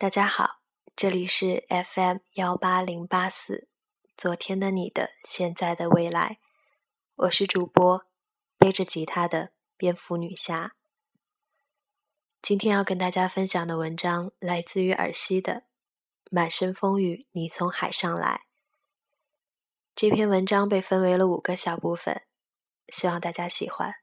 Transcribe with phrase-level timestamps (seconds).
[0.00, 0.62] 大家好，
[0.96, 3.68] 这里是 FM 幺八零八四，
[4.16, 6.38] 昨天的你的，现在的未来，
[7.16, 8.06] 我是主播
[8.56, 10.72] 背着吉他的蝙蝠女侠。
[12.40, 15.52] 今天要跟大家分享的文章来自于尔西的
[16.30, 18.46] 《满身风雨你从海上来》。
[19.94, 22.22] 这篇文章被分为了五个小部分，
[22.88, 23.96] 希望大家喜欢。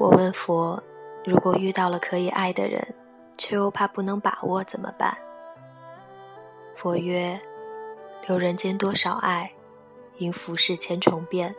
[0.00, 0.80] 我问佛
[1.26, 2.94] ：“如果遇到了可以爱的人，
[3.36, 5.18] 却又怕不能把握，怎么办？”
[6.76, 7.40] 佛曰
[8.28, 9.50] ：“留人间多少爱，
[10.18, 11.52] 因浮世千重变。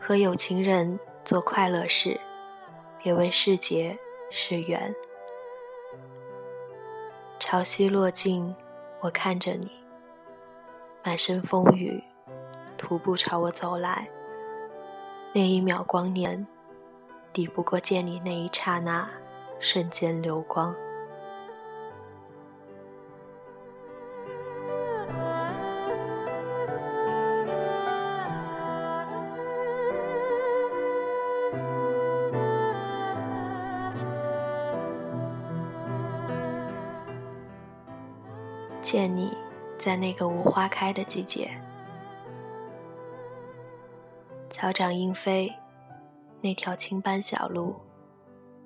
[0.00, 2.20] 和有情人做快乐事，
[3.02, 3.98] 别问是劫
[4.30, 4.94] 是缘。”
[7.40, 8.54] 潮汐落尽，
[9.00, 9.72] 我看着你，
[11.02, 12.00] 满身风雨，
[12.78, 14.08] 徒步朝我走来。
[15.32, 16.46] 那一秒光年。
[17.32, 19.08] 抵不过见你那一刹那，
[19.60, 20.74] 瞬间流光。
[38.82, 39.36] 见你
[39.78, 41.48] 在那个无花开的季节，
[44.50, 45.54] 草长莺飞。
[46.42, 47.76] 那条青斑小路，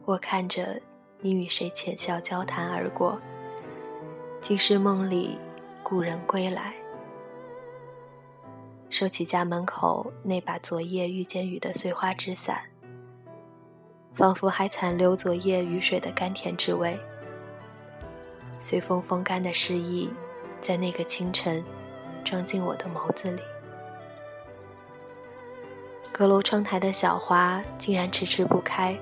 [0.05, 0.81] 我看着
[1.19, 3.21] 你与谁浅笑交谈而过，
[4.41, 5.37] 竟是梦里
[5.83, 6.73] 故人归来。
[8.91, 12.63] 收起家门口那把昨夜遇见雨的碎花纸伞，
[14.13, 16.97] 仿佛还残留昨夜雨水的甘甜之味。
[18.61, 20.09] 随风风干的诗意，
[20.61, 21.65] 在那个清晨，
[22.25, 23.43] 装进我的眸子里。
[26.17, 28.97] 阁楼窗台的小花竟然迟迟不开，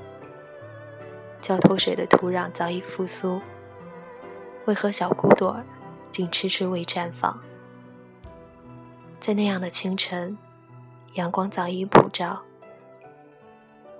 [1.42, 3.38] 浇透水的土壤早已复苏，
[4.64, 5.62] 为何小骨朵儿
[6.10, 7.38] 竟迟迟未绽放？
[9.20, 10.38] 在那样的清晨，
[11.12, 12.42] 阳光早已普照，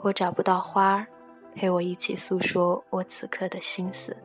[0.00, 1.06] 我找不到花儿
[1.54, 4.16] 陪我一起诉说我此刻的心思。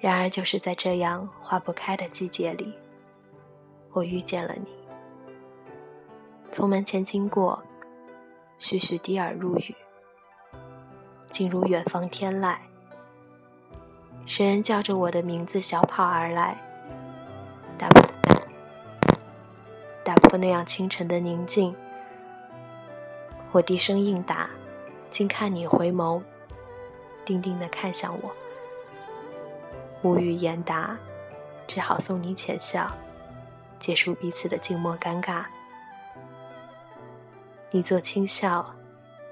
[0.00, 2.74] 然而，就是在这样花不开的季节里，
[3.92, 4.77] 我遇见了你。
[6.50, 7.62] 从门前经过，
[8.58, 9.74] 徐徐低耳入语，
[11.30, 12.56] 竟如远方天籁。
[14.26, 16.58] 谁人叫着我的名字小跑而来，
[17.78, 18.10] 打破
[20.02, 21.74] 打破那样清晨的宁静。
[23.52, 24.50] 我低声应答，
[25.10, 26.20] 竟看你回眸，
[27.24, 28.34] 定定的看向我，
[30.02, 30.98] 无语言答，
[31.66, 32.90] 只好送你浅笑，
[33.78, 35.44] 结束彼此的静默尴尬。
[37.70, 38.64] 你做轻笑，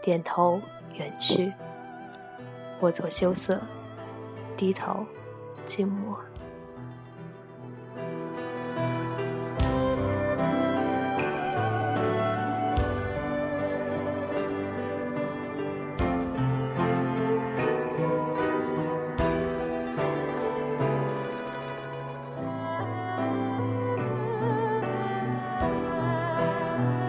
[0.02, 0.60] 点头
[0.94, 1.50] 远去；
[2.80, 3.60] 我做羞涩，
[4.56, 5.06] 低头
[5.64, 6.18] 静默。